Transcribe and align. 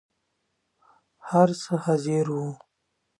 هر 1.29 1.49
څه 1.61 1.73
حاضر 1.83 2.25
وو. 2.35 2.47